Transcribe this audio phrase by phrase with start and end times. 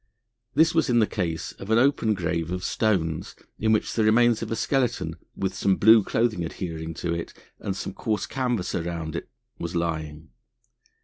[0.55, 4.41] This was in the case of an open grave of stones in which the remains
[4.41, 9.15] of a skeleton, with some blue cloth adhering to it and some coarse canvas around
[9.15, 9.29] it,
[9.59, 10.29] was lying.